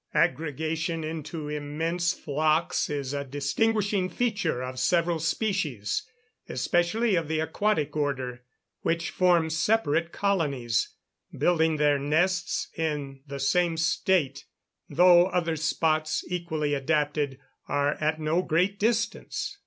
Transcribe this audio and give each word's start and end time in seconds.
Aggregation 0.15 1.03
into 1.03 1.47
immense 1.47 2.11
flocks 2.11 2.89
is 2.89 3.13
a 3.13 3.23
distinguishing 3.23 4.09
feature 4.09 4.63
of 4.63 4.79
several 4.79 5.19
species, 5.19 6.07
especially 6.49 7.13
of 7.13 7.27
the 7.27 7.39
aquatic 7.39 7.95
order, 7.95 8.41
which 8.81 9.11
form 9.11 9.47
separate 9.51 10.11
colonies, 10.11 10.95
building 11.37 11.75
their 11.77 11.99
nests 11.99 12.69
in 12.75 13.21
the 13.27 13.39
same 13.39 13.77
state, 13.77 14.45
though 14.89 15.27
other 15.27 15.55
spots 15.55 16.25
equally 16.29 16.73
adapted 16.73 17.37
are 17.67 17.91
at 18.03 18.19
no 18.19 18.41
great 18.41 18.79
distance. 18.79 19.57